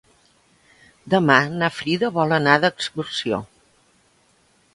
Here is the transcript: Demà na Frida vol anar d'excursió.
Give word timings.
Demà 1.13 1.37
na 1.57 1.69
Frida 1.81 2.11
vol 2.17 2.35
anar 2.39 2.57
d'excursió. 2.65 3.43